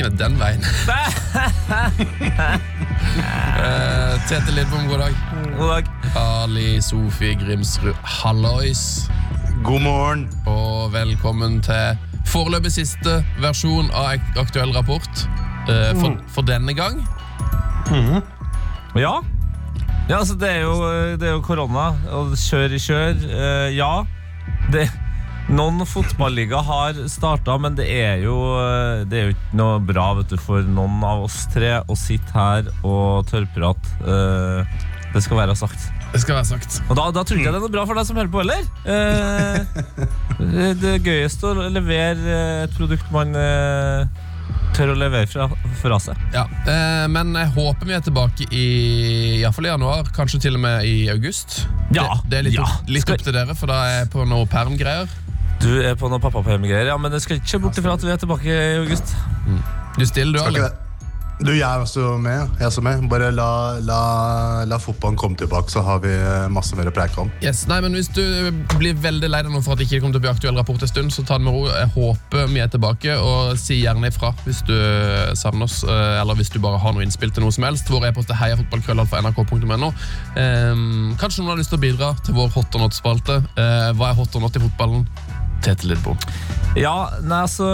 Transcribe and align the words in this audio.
mikken 0.00 0.20
er 0.20 0.28
den 0.28 0.38
veien. 0.40 0.64
uh, 3.60 4.14
Tete 4.28 4.52
Lidbom, 4.54 4.88
god 4.88 4.98
dag. 4.98 5.14
God 5.58 5.68
dag. 5.68 5.84
Ali 6.16 6.80
Sofie 6.80 7.34
Grimsrud, 7.34 7.94
hallois. 8.02 9.10
God 9.64 9.80
morgen. 9.80 10.28
Og 10.46 10.92
velkommen 10.92 11.60
til 11.62 11.98
foreløpig 12.26 12.72
siste 12.72 13.24
versjon 13.40 13.90
av 13.92 14.16
Aktuell 14.40 14.72
rapport. 14.76 15.28
Uh, 15.68 15.92
for, 16.00 16.16
for 16.28 16.42
denne 16.42 16.74
gang. 16.74 17.04
Ja. 18.96 19.20
ja, 20.08 20.16
altså 20.18 20.34
det 20.34 20.50
er 20.50 20.60
jo, 20.62 20.74
det 21.20 21.28
er 21.28 21.36
jo 21.36 21.40
korona, 21.42 21.90
og 22.10 22.36
kjør 22.38 22.76
i 22.76 22.78
kjør. 22.80 23.14
Uh, 23.28 23.68
ja. 23.76 23.92
Det, 24.72 24.88
noen 25.50 25.82
fotballiga 25.88 26.60
har 26.66 26.98
starta, 27.10 27.56
men 27.60 27.76
det 27.78 27.88
er, 27.90 28.22
jo, 28.24 28.36
eh, 28.60 29.02
det 29.10 29.18
er 29.18 29.28
jo 29.28 29.34
ikke 29.34 29.58
noe 29.60 29.80
bra 29.82 30.10
vet 30.20 30.32
du, 30.32 30.38
for 30.40 30.62
noen 30.66 31.00
av 31.06 31.26
oss 31.26 31.42
tre 31.52 31.80
å 31.82 31.96
sitte 31.98 32.34
her 32.34 32.70
og 32.86 33.26
tørrprate. 33.30 33.96
Eh, 34.06 34.86
det 35.10 35.24
skal 35.24 35.40
være 35.42 35.56
sagt. 35.58 35.88
Det 36.12 36.20
skal 36.22 36.38
være 36.38 36.48
sagt. 36.48 36.80
Og 36.88 36.96
da, 36.98 37.08
da 37.14 37.22
tror 37.26 37.38
ikke 37.38 37.48
jeg 37.48 37.54
det 37.54 37.60
er 37.60 37.66
noe 37.66 37.74
bra 37.74 37.84
for 37.86 37.98
deg 37.98 38.06
som 38.06 38.18
hører 38.18 38.30
på 38.30 38.42
heller. 38.42 38.66
Eh, 38.86 40.74
det 40.80 40.96
er 40.96 41.06
gøyest 41.06 41.46
å 41.46 41.54
levere 41.70 42.34
eh, 42.34 42.64
et 42.66 42.76
produkt 42.78 43.10
man 43.14 43.34
eh, 43.38 44.26
tør 44.76 44.92
å 44.94 44.98
levere 44.98 45.26
fra, 45.30 45.48
fra 45.80 45.98
seg. 46.02 46.18
Ja, 46.34 46.44
eh, 46.62 47.06
Men 47.10 47.34
jeg 47.38 47.50
håper 47.56 47.90
vi 47.90 47.96
er 47.98 48.04
tilbake 48.06 48.46
i, 48.50 48.66
i, 49.38 49.40
hvert 49.42 49.56
fall 49.56 49.66
i 49.66 49.72
januar, 49.72 50.12
kanskje 50.14 50.42
til 50.46 50.58
og 50.58 50.62
med 50.62 50.86
i 50.86 51.08
august. 51.12 51.64
Ja, 51.94 52.06
Det, 52.22 52.30
det 52.30 52.38
er 52.38 52.46
litt, 52.48 52.58
ja. 52.60 52.68
opp, 52.68 52.94
litt 52.98 53.10
opp 53.10 53.26
til 53.26 53.34
dere, 53.34 53.58
for 53.58 53.70
da 53.70 53.82
er 53.88 53.98
jeg 54.00 54.12
på 54.14 54.26
noe 54.30 54.46
permgreier. 54.50 55.10
Du 55.60 55.72
er 55.84 55.96
på 55.98 56.08
noe 56.08 56.22
pappaperm-greier, 56.22 56.88
ja, 56.88 56.96
men 57.00 57.12
det 57.12 57.20
skal 57.24 57.40
ikke 57.40 57.60
bort 57.66 57.80
ifra 57.80 57.96
at 57.98 58.04
vi 58.06 58.12
er 58.14 58.20
tilbake 58.22 58.48
i 58.54 58.78
august. 58.80 59.12
Du 59.98 60.06
stiller, 60.08 60.40
du, 60.40 60.46
eller? 60.48 60.70
Du, 61.40 61.54
jeg 61.56 61.64
er 61.64 61.80
også 61.80 62.18
med. 62.20 62.50
Jeg 62.58 62.66
er 62.66 62.68
også 62.68 62.82
med. 62.84 63.06
Bare 63.08 63.30
la, 63.32 63.48
la, 63.80 64.00
la 64.68 64.78
fotballen 64.80 65.16
komme 65.16 65.38
tilbake, 65.40 65.72
så 65.72 65.80
har 65.84 66.02
vi 66.04 66.12
eh, 66.12 66.48
masse 66.52 66.76
mer 66.76 66.90
å 66.90 66.92
preike 66.92 67.16
om. 67.22 67.30
Yes, 67.40 67.62
nei, 67.70 67.78
men 67.80 67.96
Hvis 67.96 68.10
du 68.12 68.20
blir 68.76 68.98
veldig 69.00 69.30
lei 69.30 69.40
deg 69.46 69.56
for 69.64 69.72
at 69.72 69.80
det 69.80 69.86
ikke 69.88 70.02
kommer 70.02 70.18
til 70.18 70.20
å 70.20 70.26
bli 70.26 70.32
aktuell 70.34 70.60
rapport 70.60 70.84
en 70.84 70.92
stund, 70.92 71.14
så 71.16 71.24
ta 71.24 71.38
det 71.40 71.46
med 71.48 71.56
ro. 71.56 71.64
Jeg 71.72 71.88
håper 71.96 72.52
vi 72.52 72.60
er 72.60 72.68
tilbake, 72.72 73.16
og 73.16 73.56
si 73.60 73.80
gjerne 73.80 74.12
ifra 74.12 74.34
hvis 74.44 74.60
du 74.68 74.76
savner 75.40 75.64
oss, 75.64 75.80
eh, 75.88 76.20
eller 76.20 76.36
hvis 76.36 76.52
du 76.52 76.60
bare 76.60 76.80
har 76.82 76.96
noe 76.96 77.08
innspill 77.08 77.32
til 77.32 77.46
noe 77.46 77.56
som 77.56 77.64
helst. 77.70 77.88
Vår 77.88 78.10
e-post 78.10 78.32
er 78.34 78.40
heiafotballkrøllalfa.nrk.no. 78.42 79.92
Um, 80.36 81.14
kanskje 81.20 81.40
noen 81.40 81.54
har 81.54 81.62
lyst 81.62 81.72
til 81.72 81.80
å 81.80 81.86
bidra 81.88 82.14
til 82.20 82.36
vår 82.36 82.52
hot 82.52 82.76
or 82.76 82.84
not-spalte. 82.84 83.40
Eh, 83.56 83.92
hva 83.96 84.12
er 84.12 84.20
hot 84.20 84.36
or 84.36 84.44
not 84.44 84.60
i 84.60 84.68
fotballen? 84.68 85.08
Tete 85.64 85.88
Lidbom. 85.90 86.18
Ja, 86.78 87.10
nei, 87.26 87.40
altså 87.44 87.66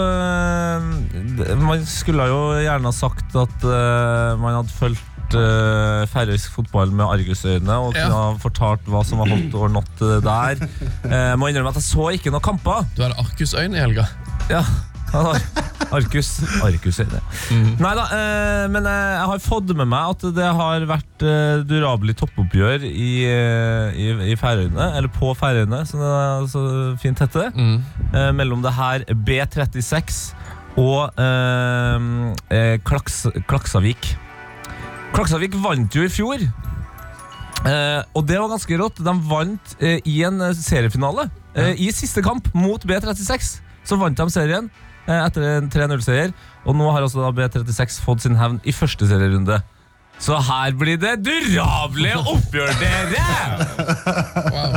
Man 1.61 1.83
skulle 1.87 2.25
jo 2.31 2.39
gjerne 2.63 2.89
ha 2.89 2.95
sagt 2.95 3.35
at 3.37 3.65
uh, 3.67 4.33
man 4.41 4.57
hadde 4.57 4.73
fulgt 4.73 5.35
uh, 5.37 6.03
færøysk 6.09 6.55
fotball 6.55 6.91
med 6.95 7.05
argusøyne 7.05 7.77
og 7.83 7.93
Ja. 7.97 8.07
kunne 8.07 8.17
ha 8.23 8.33
fortalt 8.41 8.87
hva 8.89 9.03
som 9.05 9.21
var 9.21 9.29
hot 9.33 9.53
or 9.59 9.69
not 9.73 10.01
eh, 10.01 10.17
der. 10.25 10.61
Uh, 11.05 11.33
må 11.39 11.49
innrømme 11.51 11.69
at 11.73 11.79
jeg 11.81 11.87
så 11.91 12.09
ikke 12.17 12.33
noen 12.33 12.45
kamper. 12.49 12.85
Du 12.97 13.03
hadde 13.05 13.19
Arkusøyne 13.21 13.77
i 13.77 13.83
helga. 13.85 14.07
Ja, 14.51 14.63
han 15.13 15.29
har 15.31 15.41
Arkus 15.97 16.29
Arkusøyne. 16.65 17.21
Nei 17.79 17.91
da, 17.95 18.05
eh, 18.11 18.65
men 18.71 18.87
eh, 18.89 19.13
jeg 19.15 19.29
har 19.31 19.43
fått 19.43 19.71
med 19.77 19.87
meg 19.87 20.15
at 20.15 20.25
det 20.35 20.47
har 20.59 20.83
vært 20.89 21.23
uh, 21.23 21.63
durabelig 21.67 22.17
toppoppgjør 22.19 22.83
i, 22.89 23.11
eh, 23.29 23.95
i, 23.95 24.09
i 24.33 24.35
Færøyene, 24.39 24.89
eller 24.99 25.11
på 25.13 25.31
Færøyene, 25.37 25.83
som 25.87 26.03
det 26.03 26.11
er 26.11 26.49
så 26.51 26.63
fint 27.01 27.23
heter. 27.23 27.51
Mm. 27.55 27.77
eh, 28.11 28.31
mellom 28.35 28.65
det 28.65 28.75
her 28.75 29.07
B36 29.27 30.19
og 30.77 31.17
eh, 31.17 32.07
eh, 32.53 32.73
Klaks, 32.85 33.23
Klaksavik. 33.49 34.11
Klaksavik 35.15 35.55
vant 35.63 35.95
jo 35.95 36.03
i 36.05 36.11
fjor. 36.11 36.43
Eh, 37.65 38.01
og 38.13 38.27
det 38.29 38.37
var 38.37 38.51
ganske 38.51 38.77
rått. 38.79 38.99
De 39.01 39.13
vant 39.31 39.77
eh, 39.81 40.03
i 40.05 40.19
en 40.27 40.43
eh, 40.45 40.57
seriefinale. 40.57 41.29
Eh, 41.57 41.79
I 41.87 41.89
siste 41.95 42.21
kamp 42.25 42.51
mot 42.53 42.83
B36 42.85 43.55
så 43.87 43.97
vant 43.97 44.19
de 44.19 44.27
serien 44.33 44.67
eh, 44.67 44.86
etter 45.07 45.47
en 45.55 45.71
3-0-seier. 45.71 46.35
Og 46.67 46.75
nå 46.77 46.91
har 46.91 47.05
altså 47.05 47.23
da 47.23 47.31
B36 47.35 48.01
fått 48.03 48.25
sin 48.25 48.37
hevn 48.39 48.59
i 48.67 48.75
første 48.75 49.07
serierunde. 49.07 49.61
Så 50.19 50.33
her 50.41 50.73
blir 50.73 50.97
det 50.97 51.19
durable 51.25 52.15
oppgjør, 52.33 52.71
dere! 52.81 53.25
Wow. 54.47 54.73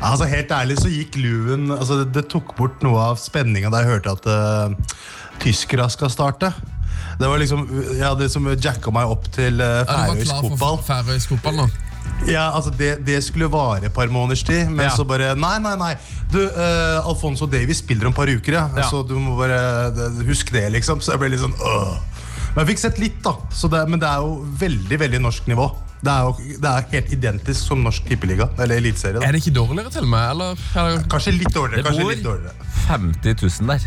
Altså, 0.00 0.26
Helt 0.30 0.52
ærlig 0.52 0.76
så 0.78 0.88
gikk 0.88 1.16
luven 1.20 1.70
altså, 1.74 1.98
det, 2.00 2.06
det 2.14 2.22
tok 2.32 2.54
bort 2.56 2.84
noe 2.84 3.10
av 3.10 3.18
spenninga 3.20 3.70
da 3.72 3.82
jeg 3.82 3.90
hørte 3.90 4.14
at 4.16 4.28
uh, 4.30 5.00
tyskere 5.42 5.88
skal 5.92 6.12
starte. 6.12 6.52
Det 7.20 7.28
var 7.28 7.40
liksom, 7.40 7.66
Jeg 7.96 8.04
hadde 8.04 8.24
liksom 8.24 8.48
jacka 8.62 8.92
meg 8.94 9.12
opp 9.12 9.28
til 9.34 9.60
uh, 9.60 9.82
du 9.84 9.92
var 9.92 10.14
færøysk 10.14 10.40
fotball. 10.46 10.78
færøysk 10.86 11.34
fotball 11.34 11.60
nå? 11.62 11.68
Ja, 12.26 12.48
altså 12.56 12.70
det, 12.74 13.04
det 13.06 13.20
skulle 13.24 13.46
vare 13.52 13.86
et 13.86 13.94
par 13.94 14.08
måneders 14.10 14.42
tid, 14.46 14.68
men 14.70 14.86
Ja. 14.88 14.90
så 14.96 15.04
bare 15.06 15.34
Nei, 15.38 15.58
nei, 15.62 15.76
nei. 15.76 15.92
Du, 16.32 16.40
uh, 16.42 17.06
Alfonso 17.06 17.46
Davies 17.46 17.78
spiller 17.84 18.06
om 18.08 18.14
et 18.14 18.16
par 18.16 18.26
uker, 18.32 18.52
ja. 18.56 18.64
Ja. 18.76 18.88
så 18.90 19.02
du 19.06 19.14
må 19.20 19.36
bare 19.38 19.92
huske 20.26 20.52
det, 20.56 20.64
liksom. 20.72 21.00
Så 21.00 21.12
jeg 21.14 21.20
ble 21.22 21.28
litt 21.34 21.40
sånn 21.44 21.54
øh. 21.54 21.96
Men 22.56 22.64
jeg 22.64 22.70
fikk 22.72 22.78
sett 22.86 22.98
litt, 22.98 23.18
da. 23.22 23.34
Så 23.52 23.68
det, 23.70 23.82
men 23.88 24.00
det 24.00 24.08
er 24.08 24.24
jo 24.24 24.40
veldig 24.58 24.98
veldig 25.04 25.20
norsk 25.20 25.46
nivå. 25.52 25.68
Det 26.02 26.12
er 26.12 26.22
jo 26.26 26.58
det 26.62 26.70
er 26.70 26.84
helt 26.92 27.12
identisk 27.12 27.60
som 27.68 27.82
norsk 27.84 28.04
tippeliga, 28.08 28.48
eller 28.58 28.76
eliteserie. 28.80 29.20
Er 29.24 29.32
det 29.32 29.42
ikke 29.44 29.54
dårligere 29.58 29.90
til 29.92 30.02
og 30.06 30.10
med? 30.12 30.30
Eller? 30.30 30.66
eller? 30.76 31.06
Kanskje 31.12 31.32
litt 31.36 31.52
dårligere. 31.54 31.82
Det 31.82 31.86
kanskje 31.88 32.02
bor- 32.04 32.14
litt 32.14 32.24
dårligere. 32.24 32.54
50 32.88 33.36
000 33.60 33.70
der. 33.70 33.86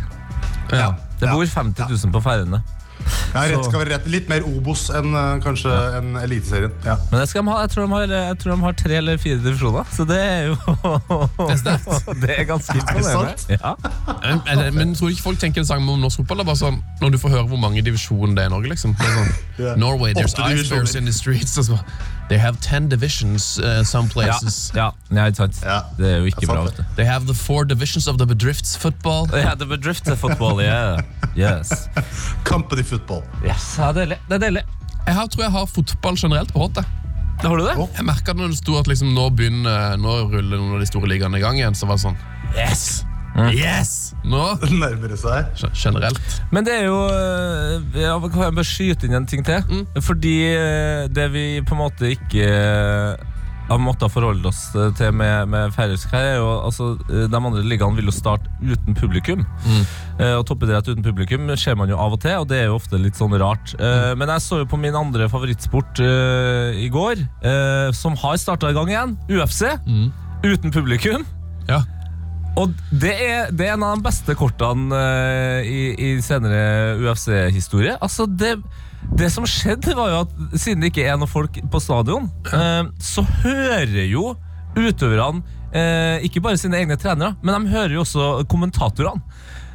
Ja. 0.80 0.90
Det 1.20 1.30
bor 1.34 1.46
50 1.46 1.90
000 1.90 2.12
på 2.14 2.22
Færøyene. 2.24 2.62
Ja, 3.34 3.44
rett 3.52 3.66
skal 3.68 3.84
være 3.84 3.96
rett. 3.96 4.08
Litt 4.10 4.30
mer 4.32 4.46
Obos 4.48 4.88
enn 4.96 5.14
kanskje 5.44 5.72
ja. 5.74 6.00
enn 6.00 6.18
Eliteserien. 6.22 6.74
Ja. 6.86 6.98
Men 7.12 7.24
jeg, 7.24 7.32
skal 7.34 7.48
ha. 7.50 7.60
Jeg 7.66 7.74
tror 7.74 7.86
de, 7.86 7.92
har, 7.94 8.16
jeg 8.16 8.40
tror 8.42 8.54
de 8.54 8.60
har 8.64 8.78
tre 8.84 9.00
eller 9.00 9.22
fire 9.22 9.40
divisjoner, 9.44 9.90
så 9.96 10.06
det 10.10 10.20
er 10.20 10.42
jo 10.50 10.58
Det 10.60 11.50
er 11.50 11.62
sterkt. 11.64 12.10
Det 12.24 12.36
er 12.36 12.44
ganske 12.50 12.76
imponerende. 12.76 13.58
Ja. 13.60 13.74
Men, 14.24 14.42
men, 14.46 14.76
men 14.76 14.96
tror 14.96 15.10
ikke 15.10 15.24
folk 15.24 15.40
tenker 15.40 15.62
det 15.62 15.68
samme 15.68 15.92
om 15.92 16.02
norsk 16.02 16.24
fotball? 16.24 16.44
Bare 16.48 16.60
sånn, 16.60 16.80
når 17.02 17.16
du 17.16 17.20
får 17.22 17.36
høre 17.36 17.48
hvor 17.52 17.62
mange 17.62 17.84
divisjoner 17.86 18.36
det 18.36 18.46
er 18.46 18.52
i 18.52 18.54
Norge, 18.54 18.72
liksom. 18.74 18.96
Det 19.00 19.08
er 19.08 19.18
sånn, 19.18 19.36
yeah. 19.64 19.76
Norway, 19.80 20.14
there's 20.14 20.36
icebergs 20.38 20.96
in 20.96 21.06
the 21.06 21.14
streets. 21.16 21.58
Og 21.62 21.70
så, 21.70 21.80
they 22.30 22.38
have 22.38 22.60
ten 22.62 22.90
divisions 22.90 23.60
uh, 23.60 23.84
some 23.84 24.10
places. 24.10 24.72
ja, 24.76 24.92
ja. 25.12 25.30
Ja. 25.66 25.80
Det 25.98 26.12
er 26.12 26.18
jo 26.18 26.30
ikke 26.30 26.48
bra. 26.48 26.68
They 26.96 27.06
have 27.06 27.26
the 27.28 27.34
four 27.34 27.64
divisions 27.64 28.08
of 28.08 28.18
the 28.18 28.26
bedrifts 28.26 28.78
football. 28.78 29.28
Yeah, 29.34 29.56
the 29.56 29.66
bedrifts 29.66 30.10
football, 30.20 30.62
yeah. 30.62 31.02
Yes. 31.40 31.88
Company 32.50 32.84
football. 32.84 33.24
yes. 33.46 33.76
Ja, 33.80 33.92
det 33.96 34.04
er 34.04 34.06
deilig. 34.06 34.20
Det 34.28 34.38
er 34.40 34.46
deilig. 34.48 34.64
Jeg 35.08 35.16
har, 35.18 35.28
tror 35.32 35.44
jeg 35.48 35.54
har 35.56 35.70
fotball 35.72 36.18
generelt 36.20 36.54
på 36.54 36.66
hottet. 36.68 36.96
Har 37.40 37.56
du 37.56 37.64
det? 37.64 37.76
Jeg 37.96 38.04
merket 38.04 38.36
når 38.36 38.52
det 38.52 38.58
sto 38.60 38.76
at 38.76 38.90
liksom, 38.92 39.14
nå 39.16 39.30
begynner 39.32 39.96
Nå 39.96 40.18
ruller 40.28 40.60
noen 40.60 40.74
av 40.76 40.82
de 40.84 40.90
store 40.90 41.08
ligaene 41.08 41.40
i 41.40 41.44
gang 41.44 41.56
igjen. 41.56 41.78
Så 41.78 41.88
var 41.88 41.96
det 41.96 42.04
sånn 42.04 42.20
Yes! 42.58 43.06
Yes! 43.56 43.92
Nå 44.28 44.42
nærmer 44.82 45.14
det 45.14 45.20
seg. 45.22 45.48
Generelt. 45.78 46.20
Men 46.52 46.68
det 46.68 46.74
er 46.82 46.90
jo 46.90 46.98
ja, 47.96 48.18
Kan 48.26 48.44
jeg 48.50 48.58
bare 48.58 48.68
skyte 48.68 49.08
inn 49.08 49.16
en 49.22 49.28
ting 49.30 49.46
til? 49.48 49.86
Fordi 50.04 50.36
øh, 50.52 51.06
det 51.16 51.30
vi 51.32 51.46
på 51.64 51.78
en 51.78 51.84
måte 51.86 52.12
ikke 52.18 52.50
har 53.70 53.80
måttet 53.82 54.12
forholde 54.12 54.50
oss 54.50 54.62
til 54.98 55.12
med, 55.14 55.50
med 55.52 55.74
færøysk 55.76 56.12
her, 56.16 56.26
er 56.32 56.38
jo 56.40 56.48
altså 56.66 56.88
øh, 57.10 57.28
De 57.30 57.38
andre 57.38 57.62
ligaene 57.64 57.96
vil 58.00 58.10
jo 58.10 58.14
starte 58.16 58.50
uten 58.66 58.96
publikum. 58.98 59.44
Eh, 60.20 60.34
og 60.40 60.46
toppidrett 60.50 60.90
uten 60.90 61.06
publikum 61.06 61.46
ser 61.60 61.78
man 61.80 61.90
jo 61.92 62.00
av 62.02 62.16
og 62.18 62.22
til, 62.24 62.36
og 62.42 62.48
det 62.50 62.64
er 62.64 62.68
jo 62.72 62.80
ofte 62.80 62.98
litt 63.00 63.16
sånn 63.20 63.36
rart. 63.40 63.76
Eh, 63.80 64.16
Men 64.20 64.34
jeg 64.34 64.42
så 64.48 64.62
jo 64.64 64.70
på 64.72 64.80
min 64.82 64.96
andre 64.98 65.30
favorittsport 65.32 66.02
eh, 66.04 66.82
i 66.82 66.90
går, 66.94 67.22
eh, 67.46 67.92
som 67.96 68.18
har 68.24 68.36
starta 68.42 68.72
i 68.74 68.78
gang 68.78 68.90
igjen, 68.92 69.16
UFC. 69.30 69.64
Uten 70.44 70.72
publikum. 70.72 71.26
Ja. 71.70 71.82
Og 72.58 72.74
det 72.92 73.14
er, 73.22 73.52
det 73.56 73.68
er 73.70 73.76
en 73.78 73.84
av 73.86 74.00
de 74.00 74.04
beste 74.10 74.34
kortene 74.36 74.96
eh, 74.98 75.68
i, 75.70 75.82
i 75.94 76.10
senere 76.26 76.98
UFC-historie. 77.00 77.94
Altså, 78.02 78.26
det, 78.26 78.56
det 79.18 79.30
som 79.34 79.46
skjedde, 79.50 79.96
var 79.98 80.12
jo 80.12 80.20
at 80.26 80.60
siden 80.60 80.84
det 80.84 80.92
ikke 80.92 81.08
er 81.10 81.18
noen 81.20 81.32
folk 81.32 81.58
på 81.72 81.82
stadion, 81.84 82.30
eh, 82.54 82.84
så 83.02 83.24
hører 83.44 84.06
jo 84.10 84.34
utøverne 84.78 85.42
eh, 85.74 86.26
ikke 86.28 86.44
bare 86.46 86.60
sine 86.62 86.78
egne 86.80 86.98
trenere, 87.00 87.36
men 87.42 87.56
de 87.66 87.74
hører 87.74 87.98
jo 87.98 88.04
også 88.06 88.30
kommentatorene. 88.52 89.24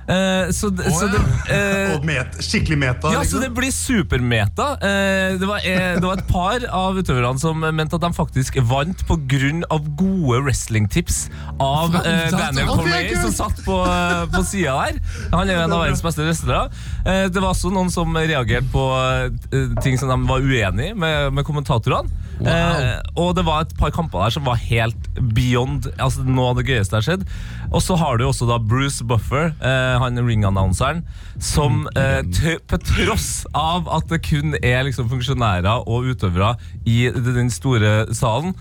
Eh, 0.04 0.50
så, 0.52 0.68
oh, 0.68 0.98
så 0.98 1.08
det, 1.08 1.20
uh, 1.48 1.94
Og 1.96 2.04
met, 2.04 2.36
skikkelig 2.44 2.78
meta. 2.80 3.12
ja, 3.12 3.22
så 3.22 3.24
liksom. 3.24 3.44
det 3.44 3.50
blir 3.56 3.72
supermeta. 3.72 4.68
Uh, 4.82 5.38
det, 5.40 5.48
var, 5.48 5.64
eh, 5.64 5.94
det 5.98 6.04
var 6.04 6.20
et 6.20 6.28
par 6.28 6.66
av 6.68 6.98
utøverne 6.98 7.40
som 7.40 7.64
mente 7.64 7.96
at 7.96 8.04
de 8.04 8.12
faktisk 8.16 8.58
vant 8.68 9.06
pga. 9.08 9.78
gode 9.96 10.40
wrestlingtips 10.44 11.28
av 11.62 11.94
uh, 11.94 12.28
Daniel 12.32 12.68
Cormier, 12.68 13.16
som 13.22 13.32
satt 13.32 13.64
på, 13.64 13.80
uh, 13.84 14.24
på 14.32 14.44
sida 14.46 14.76
der. 14.84 15.00
Han 15.32 15.48
er 15.48 15.58
jo 15.58 15.64
en 15.64 15.76
av 15.76 15.84
verdens 15.84 16.04
beste 16.04 16.24
wrestlere. 16.24 16.68
Eh, 17.04 17.26
det 17.28 17.40
var 17.40 17.52
også 17.52 17.72
noen 17.72 17.90
som 17.92 18.14
reagerte 18.16 18.68
på 18.72 18.84
eh, 18.96 19.72
ting 19.84 19.98
som 20.00 20.08
de 20.12 20.18
var 20.28 20.44
uenig 20.44 20.94
med, 20.96 21.34
med 21.36 21.46
kommentatorene. 21.46 22.22
Eh, 22.42 22.98
og 23.16 23.34
det 23.38 23.44
var 23.46 23.62
et 23.62 23.74
par 23.78 23.92
kamper 23.94 24.24
der 24.24 24.30
som 24.34 24.44
var 24.48 24.56
helt 24.58 25.06
beyond 25.36 25.86
altså 26.02 26.24
noe 26.26 26.50
av 26.50 26.56
det 26.58 26.66
gøyeste 26.66 26.96
jeg 26.98 27.04
har 27.04 27.06
sett. 27.18 27.22
Og 27.70 27.80
så 27.84 27.96
har 28.00 28.18
du 28.18 28.24
også 28.26 28.48
da 28.50 28.58
Bruce 28.58 29.04
Buffer, 29.06 29.52
eh, 29.62 29.94
han 30.02 30.18
ring-annonseren, 30.18 31.04
som 31.38 31.84
eh, 31.96 32.22
på 32.66 32.78
tross 32.82 33.46
av 33.54 33.86
at 33.88 34.08
det 34.10 34.22
kun 34.26 34.56
er 34.62 34.82
liksom 34.88 35.08
funksjonærer 35.12 35.86
og 35.86 36.10
utøvere 36.10 36.56
i 36.86 37.06
den 37.14 37.50
store 37.54 38.06
salen 38.14 38.54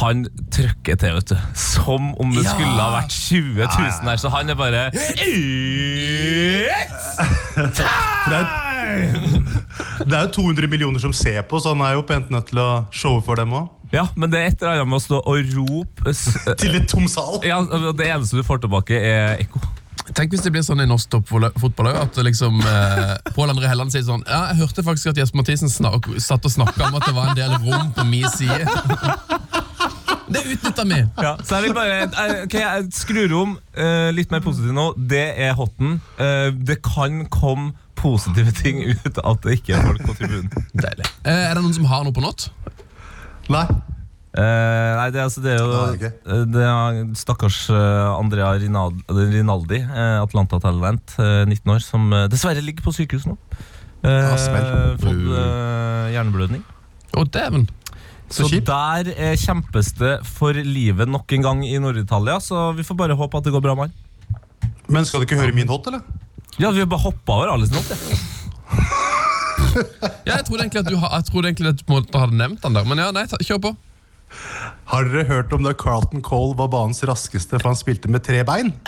han 0.00 0.26
trykker 0.52 0.98
til, 1.00 1.14
vet 1.16 1.30
du. 1.32 1.36
Som 1.56 2.10
om 2.20 2.34
det 2.36 2.44
Ja. 2.44 2.50
skulle 2.52 2.76
ha 2.82 2.90
vært 3.00 3.14
20 3.16 3.64
000 3.64 4.10
her. 4.10 4.16
Så 4.20 4.28
han 4.28 4.50
er 4.52 4.54
bare 4.60 4.90
er, 4.92 4.92
det 8.90 10.14
er 10.16 10.24
jo 10.26 10.32
200 10.38 10.68
millioner 10.70 11.02
som 11.02 11.12
ser 11.16 11.42
på, 11.48 11.60
så 11.62 11.74
han 11.74 11.82
er 11.86 11.96
jo 11.98 12.04
pent 12.08 12.30
nødt 12.32 12.50
til 12.52 12.60
å 12.62 12.68
showe 12.94 13.22
for 13.26 13.40
dem 13.40 13.52
òg. 13.56 13.68
Ja, 13.92 14.04
men 14.14 14.30
det 14.30 14.38
er 14.38 14.52
et 14.52 14.60
eller 14.62 14.80
annet 14.84 14.90
med 14.92 15.00
å 15.00 15.02
stå 15.02 15.18
og 15.26 15.48
rope 15.56 16.12
Til 16.62 16.76
et 16.78 16.86
tom 16.90 17.08
sal. 17.10 17.40
ja, 17.46 17.58
og 17.58 17.90
Det 17.98 18.06
eneste 18.06 18.38
du 18.38 18.44
får 18.46 18.62
tilbake, 18.62 18.94
er 19.02 19.40
ekko. 19.42 19.58
Tenk 20.14 20.32
hvis 20.34 20.42
det 20.42 20.50
blir 20.54 20.62
sånn 20.66 20.80
i 20.82 20.86
norsk 20.90 21.10
toppfotball 21.12 21.90
òg, 21.90 21.98
at 22.02 22.16
liksom 22.26 22.56
eh, 22.66 23.12
Pål 23.36 23.52
André 23.52 23.68
Helland 23.70 23.92
sier 23.94 24.02
sånn 24.02 24.24
Ja, 24.26 24.40
jeg 24.50 24.58
hørte 24.64 24.82
faktisk 24.82 25.12
at 25.12 25.20
Jesper 25.20 25.38
Mathisen 25.38 25.70
snak, 25.70 26.08
satt 26.22 26.46
og 26.48 26.54
snakka 26.54 26.88
om 26.88 26.96
at 26.98 27.06
det 27.06 27.14
var 27.14 27.30
en 27.30 27.38
del 27.38 27.54
rom 27.62 27.92
på 27.94 28.06
min 28.08 28.26
side. 28.32 28.66
Det 30.30 30.42
utnytta 30.46 30.84
vi. 30.86 30.98
Ja, 31.18 31.32
så 31.42 31.58
jeg 31.58 31.64
vil 31.68 31.74
bare 31.74 31.94
jeg- 32.00 32.42
ok, 32.46 32.54
jeg 32.60 32.90
skrur 32.94 33.32
om 33.42 33.54
eh, 33.74 34.10
litt 34.14 34.30
mer 34.30 34.42
positiv 34.44 34.70
nå. 34.76 34.88
Det 35.10 35.24
er 35.42 35.54
hotten. 35.58 35.96
Eh, 36.22 36.50
det 36.54 36.80
kan 36.86 37.24
komme 37.34 37.72
positive 38.00 38.52
ting 38.56 38.82
ut 38.90 39.20
av 39.22 39.36
at 39.36 39.46
det 39.46 39.58
ikke 39.60 39.76
er 39.78 39.86
folk 39.86 40.02
på 40.08 40.16
tribunen. 40.18 40.50
Deilig. 40.74 41.06
Eh, 41.24 41.46
er 41.50 41.54
det 41.56 41.62
noen 41.64 41.76
som 41.76 41.88
har 41.90 42.04
noe 42.06 42.16
på 42.16 42.24
nåt? 42.24 42.48
Nei. 43.50 43.64
Eh, 44.30 44.90
nei, 44.94 45.08
det, 45.10 45.18
er 45.18 45.24
altså, 45.26 45.40
det 45.42 45.50
er 45.56 45.58
jo 45.58 45.70
Det 45.98 46.06
er 46.06 46.34
eh, 46.36 46.42
det 46.54 46.62
er 46.62 46.98
stakkars 47.18 47.56
eh, 47.74 48.10
Andrea 48.14 48.52
Rinaldi, 48.62 49.02
Rinaldi 49.32 49.80
eh, 49.82 50.18
Atlanta-talent, 50.22 51.16
eh, 51.18 51.40
19 51.50 51.72
år, 51.74 51.82
som 51.82 52.04
eh, 52.14 52.28
dessverre 52.30 52.62
ligger 52.62 52.86
på 52.86 52.94
sykehus 52.94 53.26
nå. 53.26 53.34
Eh, 54.06 54.30
smell. 54.38 54.70
fått 55.02 55.34
eh, 55.34 56.12
hjerneblødning. 56.14 56.62
Å, 57.18 57.24
dæven. 57.26 57.66
Så, 58.30 58.44
Så 58.44 58.52
kjipt. 58.52 58.70
der 58.70 59.10
eh, 59.16 59.34
kjempes 59.42 59.90
det 59.98 60.14
for 60.30 60.54
livet 60.54 61.10
nok 61.10 61.34
en 61.34 61.42
gang 61.48 61.64
i 61.66 61.74
Nord-Italia, 61.82 62.38
så 62.38 62.68
vi 62.78 62.86
får 62.86 63.00
bare 63.02 63.18
håpe 63.18 63.40
at 63.42 63.48
det 63.48 63.56
går 63.56 63.64
bra 63.66 63.74
med 63.74 63.90
han. 63.90 64.70
Men 64.90 65.06
skal 65.06 65.24
du 65.24 65.26
ikke 65.26 65.40
høre 65.42 65.54
min 65.58 65.66
hot, 65.70 65.90
eller? 65.90 66.06
Ja, 66.60 66.70
vi 66.74 66.82
har 66.82 66.88
bare 66.90 67.00
hoppa 67.06 67.32
over 67.40 67.52
alle 67.54 67.66
sine 67.70 67.80
Ja, 70.26 70.34
jeg 70.36 70.44
trodde 70.48 70.64
egentlig 70.64 70.80
at 70.82 70.88
du, 70.90 70.96
ha- 71.00 71.12
jeg 71.16 71.24
trodde 71.30 71.48
egentlig 71.50 71.70
at 71.72 71.78
du 71.80 71.84
på 71.86 71.94
en 71.94 72.02
måte 72.02 72.20
hadde 72.20 72.36
nevnt 72.40 72.62
den 72.64 72.74
der, 72.76 72.84
men 72.90 72.98
ja, 73.00 73.10
nei, 73.14 73.22
ta, 73.30 73.38
kjør 73.44 73.60
på. 73.68 73.70
Har 74.90 75.06
dere 75.10 75.24
hørt 75.26 75.52
om 75.54 75.62
da 75.66 75.72
Carlton 75.78 76.22
Cole 76.26 76.54
var 76.58 76.68
banens 76.70 77.00
raskeste 77.06 77.58
for 77.58 77.70
han 77.70 77.78
spilte 77.78 78.10
med 78.10 78.22
tre 78.26 78.42
bein? 78.46 78.72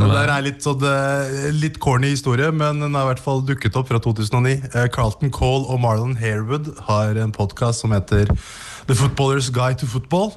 Det 0.00 0.08
der 0.08 0.30
er 0.32 0.44
litt, 0.44 0.60
sånn, 0.64 0.82
eh, 0.88 1.50
litt 1.56 1.78
corny 1.82 2.10
historie, 2.14 2.48
men 2.52 2.80
den 2.82 2.96
har 2.96 3.06
i 3.06 3.10
hvert 3.12 3.22
fall 3.22 3.42
dukket 3.48 3.76
opp 3.78 3.88
fra 3.92 4.00
2009. 4.02 4.54
Eh, 4.72 4.88
Carlton 4.94 5.32
Cole 5.34 5.64
og 5.68 5.80
Marlon 5.84 6.16
Harewood 6.20 6.72
har 6.88 7.16
en 7.22 7.32
podkast 7.36 7.84
som 7.84 7.92
heter 7.94 8.24
The 8.88 8.96
Footballer's 8.98 9.52
Guide 9.54 9.80
to 9.82 9.86
Football. 9.90 10.32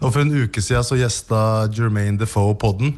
Og 0.00 0.12
For 0.12 0.22
en 0.22 0.34
uke 0.44 0.62
siden 0.62 0.84
så 0.84 0.98
gjesta 0.98 1.38
Jermaine 1.72 2.18
Defoe 2.20 2.54
podden. 2.58 2.94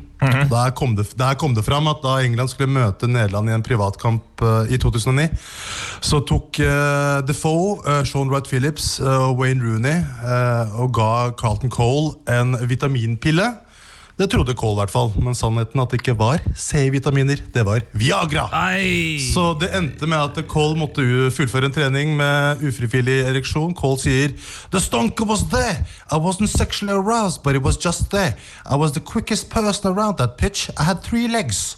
der, 0.51 0.71
kom 0.75 0.97
det, 0.99 1.07
der 1.15 1.37
kom 1.39 1.55
det 1.55 1.63
fram 1.63 1.87
at 1.87 2.01
da 2.03 2.17
England 2.27 2.51
skulle 2.51 2.73
møte 2.75 3.07
Nederland 3.07 3.51
i 3.51 3.55
en 3.55 3.63
privatkamp 3.63 4.43
uh, 4.43 4.67
i 4.67 4.75
2009, 4.75 5.29
så 6.03 6.19
tok 6.27 6.59
uh, 6.59 7.21
Defoe, 7.23 7.77
uh, 7.87 8.03
Sean 8.03 8.27
Wright 8.27 8.51
Phillips 8.51 8.97
eh, 8.99 9.29
og 9.29 9.39
Wayne 9.39 9.63
Rooney 9.63 10.03
eh, 10.03 10.75
og 10.81 10.91
ga 10.97 11.31
Carlton 11.39 11.71
Cole 11.71 12.17
en 12.27 12.57
vitaminpille. 12.69 13.47
Det 14.19 14.27
trodde 14.33 14.55
Cole, 14.59 14.75
i 14.75 14.81
hvert 14.83 14.91
fall, 14.91 15.13
men 15.23 15.37
sannheten 15.39 15.79
at 15.79 15.93
det 15.93 16.01
ikke 16.01 16.17
var 16.19 16.41
C-vitaminer. 16.59 17.39
Det 17.55 17.63
var 17.63 17.85
Viagra! 17.95 18.49
Så 19.31 19.53
det 19.61 19.69
endte 19.79 20.09
med 20.11 20.19
at 20.19 20.49
Cole 20.51 20.75
måtte 20.81 21.05
fullføre 21.37 21.71
en 21.71 21.77
trening 21.77 22.17
med 22.19 22.65
ufrivillig 22.67 23.21
ereksjon. 23.31 23.77
Cole 23.79 24.01
sier 24.03 24.35
The 24.73 24.83
stonker 24.83 25.29
was 25.29 25.47
there. 25.53 25.87
I 26.11 26.19
wasn't 26.19 26.51
sexually 26.51 26.99
aroused, 26.99 27.45
but 27.45 27.55
it 27.55 27.63
was 27.63 27.79
just 27.79 28.11
there. 28.11 28.35
I 28.67 28.75
was 28.75 28.93
the 28.93 29.01
quickest 29.01 29.51
person 29.51 29.93
around 29.93 30.19
that 30.19 30.37
pitch. 30.37 30.69
I 30.77 30.83
had 30.83 30.99
three 31.07 31.29
legs. 31.29 31.77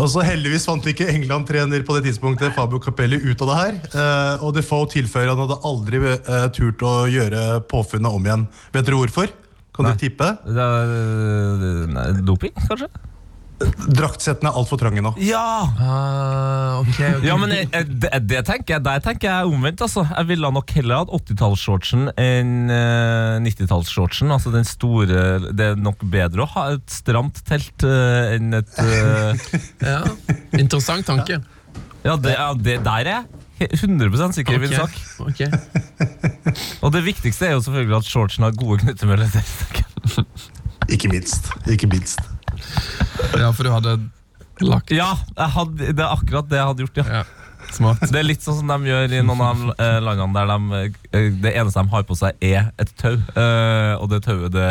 Og 0.00 0.08
så 0.12 0.20
Heldigvis 0.24 0.64
fant 0.68 0.84
ikke 0.88 1.08
England-trener 1.12 1.84
på 1.84 1.96
det 1.96 2.10
tidspunktet 2.10 2.52
Fabio 2.56 2.80
Capelli 2.80 3.16
ut 3.24 3.40
av 3.44 3.48
det 3.48 3.58
her. 3.60 3.78
Eh, 3.92 4.44
og 4.44 4.52
Defoe 4.56 4.88
tilføyer 4.92 5.32
han 5.32 5.40
hadde 5.46 5.60
aldri 5.68 6.00
eh, 6.12 6.48
turt 6.52 6.84
å 6.84 6.94
gjøre 7.08 7.62
påfunnet 7.72 8.20
om 8.20 8.28
igjen. 8.28 8.46
Vet 8.72 8.88
dere 8.88 9.00
hvorfor? 9.00 9.32
Kan 9.72 9.86
Nei. 9.88 9.94
du 9.96 10.02
tippe? 10.04 10.26
Er, 10.52 10.92
eh, 10.92 11.86
nei, 11.88 12.06
doping, 12.26 12.52
kanskje? 12.68 12.88
Draktsettene 13.62 14.50
er 14.50 14.56
altfor 14.58 14.78
trange 14.80 15.02
nå. 15.04 15.12
Ja! 15.22 15.42
Uh, 15.78 16.80
okay, 16.80 17.12
okay. 17.14 17.28
Ja, 17.28 17.36
men 17.38 17.52
jeg, 17.54 17.68
jeg, 17.70 17.86
det, 18.02 18.10
det 18.26 18.40
tenker 18.48 18.74
jeg, 18.74 18.82
Der 18.88 19.02
tenker 19.04 19.28
jeg 19.28 19.52
omvendt. 19.52 19.84
altså 19.86 20.02
Jeg 20.08 20.28
ville 20.32 20.50
nok 20.56 20.72
heller 20.74 21.04
hatt 21.04 21.12
80-tallsshortsen 21.14 22.08
enn 22.18 22.72
uh, 22.72 23.38
90-tallsshortsen. 23.44 24.32
Altså 24.34 24.50
den 24.54 24.66
store 24.66 25.52
Det 25.52 25.68
er 25.72 25.78
nok 25.78 26.02
bedre 26.10 26.42
å 26.42 26.50
ha 26.56 26.64
et 26.74 26.90
stramt 26.90 27.38
telt 27.48 27.86
uh, 27.86 28.34
enn 28.34 28.58
et 28.58 28.82
eh, 28.82 29.46
Ja, 29.92 30.00
Interessant 30.58 31.06
tanke. 31.06 31.38
Ja, 32.02 32.16
det, 32.18 32.34
ja 32.34 32.50
det, 32.58 32.80
der 32.82 33.06
er 33.06 33.12
jeg 33.12 33.24
he- 33.62 33.70
100 33.86 34.34
sikker 34.40 34.58
i 34.58 34.64
min 34.64 34.74
sak. 34.74 34.98
ok. 35.22 35.44
Og 36.82 36.90
det 36.94 37.04
viktigste 37.06 37.46
er 37.46 37.56
jo 37.56 37.62
selvfølgelig 37.64 38.00
at 38.00 38.08
shortsen 38.10 38.46
har 38.46 38.56
gode 38.58 38.80
knyttemøller. 38.82 39.30
Ikke 40.92 41.08
minst. 41.12 41.52
Ikke 41.70 41.86
minst. 41.86 42.20
Ja, 43.38 43.50
for 43.50 43.62
du 43.62 43.70
hadde 43.72 43.98
lagt 44.62 44.90
Ja, 44.94 45.14
jeg 45.36 45.54
hadde, 45.56 45.94
det 45.94 46.02
er 46.02 46.10
akkurat 46.12 46.50
det 46.50 46.58
jeg 46.58 46.68
hadde 46.68 46.84
gjort, 46.84 47.00
ja. 47.00 47.20
Ja, 47.20 47.22
smart. 47.72 48.02
Det 48.10 48.18
er 48.18 48.26
litt 48.26 48.44
sånn 48.44 48.58
som 48.60 48.70
de 48.70 48.90
gjør 48.90 49.14
i 49.16 49.22
noen 49.24 49.42
av 49.46 49.62
eh, 49.72 49.98
landene 50.04 50.34
der 50.36 50.50
de, 50.52 50.90
eh, 51.14 51.30
det 51.42 51.54
eneste 51.54 51.82
de 51.82 51.94
har 51.94 52.04
på 52.08 52.18
seg, 52.18 52.44
er 52.44 52.68
et 52.82 52.92
tau. 53.00 53.14
Eh, 53.14 53.94
og 53.96 54.10
det 54.12 54.22
tauet 54.26 54.52
det 54.54 54.68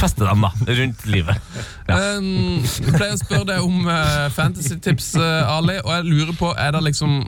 fester 0.00 0.28
dem 0.28 0.44
da, 0.44 0.52
rundt 0.80 1.06
livet. 1.10 1.56
Ja. 1.88 1.98
Um, 2.18 2.60
jeg 2.64 2.94
pleier 2.98 3.16
å 3.16 3.22
spørre 3.22 3.48
deg 3.54 3.64
om 3.64 3.88
uh, 3.88 4.28
fantasy-tips, 4.34 5.14
uh, 5.22 5.56
Ali, 5.56 5.78
og 5.82 5.90
jeg 5.96 6.08
lurer 6.10 6.38
på, 6.38 6.52
er 6.58 6.76
det 6.76 6.84
liksom 6.90 7.20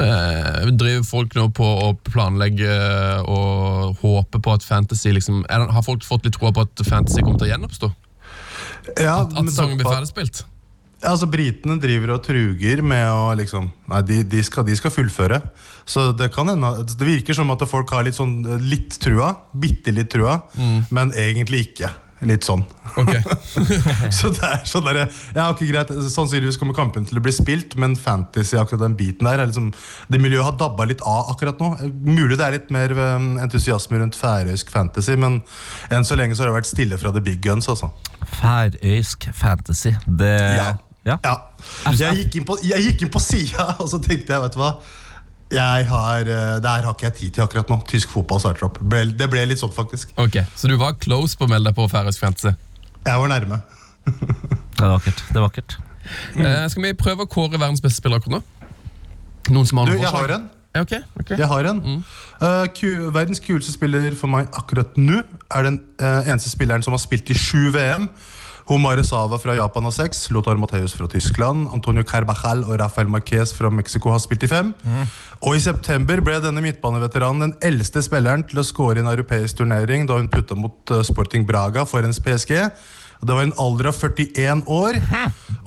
uh, 0.00 0.70
Driver 0.70 1.04
folk 1.08 1.36
nå 1.38 1.48
på 1.56 1.66
å 1.66 1.92
planlegge 2.08 2.78
og 3.30 4.00
håpe 4.02 4.40
på 4.40 4.56
at 4.56 4.66
fantasy 4.66 5.12
liksom 5.14 5.44
det, 5.44 5.60
Har 5.76 5.86
folk 5.86 6.06
fått 6.06 6.26
litt 6.26 6.38
tro 6.38 6.50
på 6.52 6.66
at 6.66 6.86
fantasy 6.86 7.22
kommer 7.22 7.40
til 7.42 7.50
å 7.50 7.52
gjenoppstå? 7.54 7.92
Ja, 9.00 9.22
At 9.22 9.38
at 9.38 9.54
sangen 9.54 9.80
blir 9.80 9.88
ferdigspilt? 9.88 10.44
Altså, 11.04 11.28
Britene 11.28 11.76
driver 11.80 12.14
og 12.14 12.22
truger 12.24 12.80
med 12.84 13.04
å 13.12 13.32
liksom 13.36 13.68
Nei, 13.92 14.00
de, 14.08 14.22
de, 14.28 14.40
skal, 14.46 14.64
de 14.64 14.76
skal 14.78 14.92
fullføre. 14.94 15.40
Så 15.84 16.12
det 16.16 16.30
kan 16.32 16.48
hende 16.48 16.70
Det 16.88 17.04
virker 17.04 17.36
som 17.36 17.52
at 17.52 17.64
folk 17.68 17.92
har 17.92 18.06
litt 18.06 18.16
sånn 18.16 18.38
litt 18.64 18.96
trua. 19.02 19.34
Bitte 19.52 19.92
litt 19.92 20.08
trua, 20.14 20.38
men 20.94 21.12
egentlig 21.12 21.66
ikke. 21.68 21.90
Litt 22.24 22.46
sånn. 22.46 22.62
Okay. 22.94 23.20
Så 24.16 24.30
det 24.36 24.44
er 24.46 24.62
sånn 24.68 24.86
der, 24.86 25.00
ja, 25.34 25.48
okay, 25.50 25.66
greit, 25.68 25.90
Sannsynligvis 26.14 26.58
kommer 26.60 26.76
kampen 26.76 27.06
til 27.08 27.18
å 27.18 27.22
bli 27.24 27.32
spilt, 27.34 27.74
men 27.80 27.96
fantasy 27.98 28.56
akkurat 28.60 28.84
den 28.84 28.94
biten 28.98 29.26
der 29.26 29.42
er 29.42 29.50
liksom, 29.50 29.72
Det 30.12 30.20
miljøet 30.22 30.46
har 30.46 30.56
dabba 30.60 30.86
litt 30.88 31.02
av 31.02 31.32
akkurat 31.34 31.60
nå. 31.60 31.72
Mulig 32.06 32.38
det 32.38 32.46
er 32.46 32.56
litt 32.58 32.72
mer 32.74 32.94
um, 32.96 33.34
entusiasme 33.42 34.00
rundt 34.00 34.18
færøysk 34.18 34.72
fantasy, 34.72 35.18
men 35.20 35.40
enn 35.92 36.06
så 36.06 36.18
lenge 36.18 36.36
så 36.36 36.44
har 36.44 36.52
det 36.52 36.58
vært 36.60 36.70
stille 36.70 37.00
fra 37.00 37.12
the 37.14 37.22
big 37.24 37.42
guns. 37.44 37.68
altså. 37.68 37.90
Færøysk 38.40 39.30
fantasy. 39.34 39.94
Det 40.06 40.34
Ja. 40.60 40.74
Ja. 41.04 41.18
Ja. 41.20 41.34
Jeg 41.92 42.22
gikk 42.22 42.38
inn 42.40 42.44
på, 42.48 42.56
jeg 42.64 42.80
gikk 42.86 43.02
inn 43.04 43.10
på 43.12 43.20
sida, 43.20 43.74
og 43.82 43.90
så 43.92 44.00
tenkte 44.00 44.32
jeg, 44.32 44.44
vet 44.46 44.54
du 44.56 44.62
hva 44.62 44.76
jeg 45.54 45.86
har, 45.88 46.20
eh, 46.20 46.60
Det 46.60 46.70
her 46.70 46.82
har 46.86 46.94
ikke 46.94 47.08
jeg 47.08 47.14
tid 47.20 47.30
til 47.36 47.44
akkurat 47.44 47.70
nå. 47.70 47.78
Tysk 47.88 48.10
fotball 48.12 48.40
starter 48.42 48.66
opp. 48.68 48.78
Det 48.82 49.30
ble 49.30 49.46
litt 49.46 49.62
sånn, 49.62 49.72
faktisk. 49.74 50.12
ok, 50.16 50.42
Så 50.56 50.68
du 50.68 50.76
var 50.80 50.98
close 51.00 51.36
på 51.36 51.46
å 51.46 51.50
melde 51.50 51.70
deg 51.70 51.78
på 51.78 51.88
færøysk 51.90 52.20
fantasy? 52.20 52.54
Jeg 53.04 53.20
var 53.20 53.28
nærme. 53.28 53.62
Det 54.74 54.82
er 54.82 54.90
vakkert. 54.90 55.22
Det 55.30 55.38
er 55.38 55.44
vakkert. 55.44 55.76
Eh, 56.36 56.68
skal 56.68 56.82
vi 56.82 56.92
prøve 56.98 57.24
å 57.24 57.30
kåre 57.30 57.56
verdens 57.56 57.80
beste 57.80 58.02
spiller 58.02 58.18
akkurat 58.18 58.40
nå? 58.40 58.68
Noen 59.54 59.66
som 59.68 59.78
har 59.78 59.86
Du, 59.92 59.98
jeg 60.00 60.10
har 60.10 60.34
en. 60.34 60.50
Okay, 60.74 60.98
ok, 61.14 61.20
ok. 61.22 61.38
Jeg 61.38 61.46
har 61.46 61.68
en. 61.70 62.04
Eh, 62.42 62.66
ku, 62.74 62.88
verdens 63.14 63.40
kuleste 63.40 63.72
spiller 63.76 64.14
for 64.18 64.32
meg 64.32 64.48
akkurat 64.58 64.96
nå 64.98 65.20
er 65.54 65.68
den 65.68 65.78
uh, 66.02 66.24
eneste 66.26 66.50
spilleren 66.50 66.82
som 66.82 66.96
har 66.96 67.02
spilt 67.02 67.30
i 67.30 67.36
sju 67.38 67.70
VM. 67.74 68.08
Homare 68.64 69.04
Sava 69.04 69.36
fra 69.36 69.54
Japan 69.58 69.84
har 69.84 69.92
seks, 69.92 70.22
Lothar 70.32 70.56
Matheus 70.56 70.94
fra 70.96 71.08
Tyskland, 71.10 71.66
Antonio 71.76 72.04
Carvajal 72.08 72.62
og 72.64 72.78
Rafael 72.80 73.10
Marquez 73.12 73.52
fra 73.52 73.68
Mexico 73.68 74.08
har 74.14 74.22
spilt 74.24 74.46
i 74.46 74.48
fem. 74.48 74.72
Og 75.44 75.58
i 75.58 75.60
september 75.60 76.22
ble 76.24 76.38
denne 76.40 76.62
midtbaneveteranen 76.64 77.44
den 77.44 77.54
eldste 77.68 78.00
spilleren 78.04 78.46
til 78.48 78.62
å 78.62 78.64
score 78.64 78.96
i 78.96 79.04
en 79.04 79.10
europeisk 79.12 79.60
turnering 79.60 80.08
da 80.08 80.16
hun 80.16 80.30
putta 80.32 80.56
mot 80.56 80.94
eh, 80.94 81.04
Sporting 81.04 81.44
Braga 81.44 81.84
for 81.84 82.08
ens 82.08 82.22
PSG. 82.24 82.56
Det 83.24 83.36
var 83.36 83.44
en 83.44 83.56
alder 83.60 83.90
av 83.92 84.00
41 84.00 84.64
år. 84.72 85.00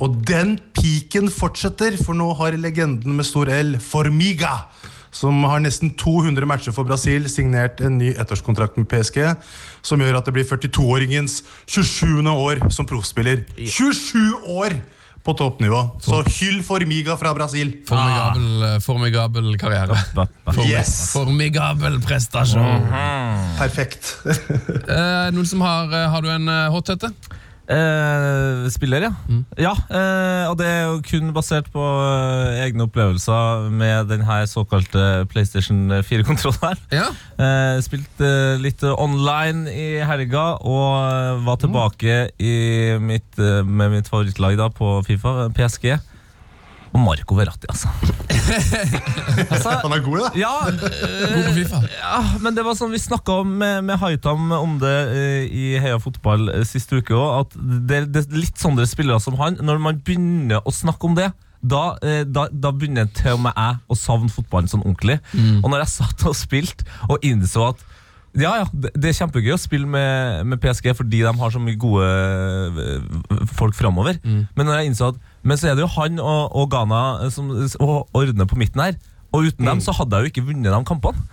Og 0.02 0.18
den 0.26 0.58
piken 0.78 1.30
fortsetter, 1.34 1.98
for 2.02 2.18
nå 2.18 2.32
har 2.42 2.58
legenden 2.58 3.18
med 3.18 3.26
stor 3.30 3.50
L, 3.54 3.78
Formiga, 3.82 4.68
som 5.12 5.44
har 5.48 5.64
nesten 5.64 5.94
200 5.98 6.46
matcher 6.50 6.76
for 6.76 6.88
Brasil, 6.88 7.30
signert 7.32 7.82
en 7.82 7.98
ny 7.98 8.14
ettårskontrakt 8.16 8.78
med 8.78 8.90
PSG, 8.92 9.24
som 9.86 10.02
gjør 10.02 10.20
at 10.20 10.28
det 10.28 10.36
blir 10.36 10.48
42-åringens 10.48 11.42
27. 11.66 12.28
år 12.32 12.68
som 12.74 12.90
proffspiller. 12.90 13.46
27 13.58 14.54
år 14.58 14.80
på 15.28 15.34
toppnivå! 15.36 15.82
Så 16.00 16.22
hyll 16.40 16.62
Formiga 16.64 17.18
fra 17.20 17.34
Brasil! 17.36 17.74
Formigabel, 17.88 18.80
formigabel 18.82 19.58
karriere. 19.60 19.98
Yes. 20.64 21.12
Formigabel 21.12 22.00
prestasjon. 22.02 22.64
Yes! 22.64 22.88
-hmm. 22.92 23.58
Perfekt. 23.58 24.14
Eh, 24.88 25.28
noen 25.34 25.46
som 25.46 25.62
har 25.62 25.92
eh, 25.94 26.10
Har 26.10 26.22
du 26.22 26.30
en 26.32 26.48
eh, 26.48 26.70
hot 26.72 26.86
tete? 26.86 27.12
Eh, 27.68 28.70
spiller, 28.72 29.04
ja. 29.04 29.12
Ja, 29.60 29.74
eh, 29.92 30.46
og 30.48 30.56
det 30.60 30.68
er 30.72 30.84
jo 30.88 31.02
kun 31.04 31.34
basert 31.36 31.68
på 31.74 31.84
eh, 31.84 32.62
egne 32.64 32.86
opplevelser 32.88 33.68
med 33.76 34.08
den 34.08 34.24
her 34.28 34.46
såkalte 34.48 35.26
PlayStation 35.32 35.92
4-kontrolleren. 35.92 36.80
Ja. 36.96 37.10
Eh, 37.36 37.80
spilt 37.84 38.24
eh, 38.24 38.56
litt 38.64 38.84
online 38.88 39.68
i 39.68 39.88
helga 40.00 40.46
og 40.64 40.94
eh, 41.02 41.44
var 41.44 41.60
tilbake 41.60 42.20
i 42.40 42.56
mitt, 43.04 43.36
med 43.38 43.98
mitt 43.98 44.08
favorittlag 44.08 44.56
da 44.60 44.70
på 44.72 45.02
Fifa, 45.08 45.50
PSG. 45.56 45.98
Og 46.94 47.02
Marco 47.04 47.36
Verratti, 47.38 47.68
altså. 47.70 47.90
altså 49.52 49.74
Han 49.84 49.96
er 49.96 50.04
god, 50.06 50.22
da. 50.24 50.30
ja, 50.40 50.54
God 50.72 51.50
på 51.50 51.56
Fifa. 51.58 51.82
ja, 51.92 52.20
men 52.44 52.56
det 52.58 52.64
var 52.66 52.78
sånn 52.80 52.94
vi 52.94 53.02
snakka 53.02 53.42
med, 53.48 53.84
med 53.90 54.00
Haitam 54.02 54.54
om 54.56 54.78
det 54.82 54.94
eh, 55.12 55.42
i 55.52 55.66
Heia 55.84 56.00
Fotball 56.02 56.52
eh, 56.54 56.64
sist 56.68 56.94
uke 56.96 57.16
òg. 57.18 57.44
At 57.44 57.58
det, 57.58 58.06
det 58.16 58.24
er 58.24 58.40
litt 58.40 58.62
sånne 58.62 58.88
spillere 58.90 59.20
som 59.24 59.38
han. 59.42 59.60
Når 59.62 59.84
man 59.84 60.00
begynner 60.06 60.64
å 60.64 60.74
snakke 60.74 61.10
om 61.10 61.18
det, 61.18 61.30
da, 61.62 61.84
eh, 62.06 62.24
da, 62.24 62.48
da 62.54 62.72
begynner 62.72 63.10
til 63.18 63.36
og 63.36 63.44
med 63.48 63.58
jeg 63.58 63.82
å 63.92 64.00
savne 64.00 64.32
fotballen 64.32 64.72
sånn 64.72 64.86
ordentlig. 64.86 65.20
Og 65.62 65.70
når 65.74 65.84
jeg 65.84 65.94
satt 65.98 66.28
og 66.30 66.38
spilte 66.38 66.88
og 67.12 67.24
innså 67.26 67.72
at 67.74 67.86
ja, 68.38 68.52
ja, 68.62 68.66
det, 68.74 69.10
er 69.10 69.18
kjempegøy 69.18 69.56
å 69.56 69.60
spille 69.62 69.90
med, 69.90 70.44
med 70.46 70.62
PSG 70.62 70.92
fordi 70.98 71.24
de 71.26 71.34
har 71.40 71.54
så 71.54 71.62
mye 71.62 71.80
gode 71.80 72.06
eh, 72.08 73.42
folk 73.58 73.76
framover. 73.78 74.20
Men 74.24 74.68
når 74.68 74.82
jeg 74.82 74.92
innså 74.92 75.12
at 75.14 75.22
Men 75.48 75.58
så 75.58 75.72
er 75.72 75.78
det 75.78 75.86
jo 75.86 75.90
han 75.96 76.20
og, 76.20 76.56
og 76.56 76.70
Ghana 76.72 77.30
som 77.34 77.50
og 77.80 78.10
ordner 78.18 78.46
på 78.50 78.60
midten 78.60 78.84
her. 78.84 78.98
Og 79.32 79.50
uten 79.50 79.68
dem 79.68 79.82
så 79.84 79.96
hadde 79.96 80.16
jeg 80.16 80.28
jo 80.28 80.34
ikke 80.34 80.48
vunnet 80.52 80.72
de 80.72 80.86
kampene. 80.88 81.28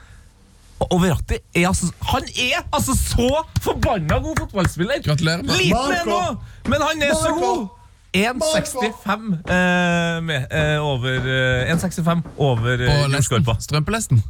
Og 0.84 0.98
Verratti 1.02 1.38
er 1.54 1.68
altså 1.68 1.92
Han 2.10 2.26
er 2.34 2.64
altså 2.74 2.96
så 2.98 3.44
forbanna 3.62 4.18
god 4.18 4.36
fotballspiller! 4.40 5.00
Gratulerer. 5.04 5.42
med 5.42 5.54
Liten 5.60 5.94
er 5.94 6.08
nå, 6.08 6.20
men 6.68 6.82
han 6.82 7.02
er 7.02 7.14
så 7.14 7.32
god! 7.38 7.66
1,65 8.14 9.50
eh, 9.50 10.74
eh, 10.74 10.84
over 10.84 11.08
eh, 11.66 11.72
1,65 11.74 12.22
over 12.36 12.72
eh, 12.72 13.00
jordskorpa. 13.10 13.56
Strømpelesten. 13.60 14.22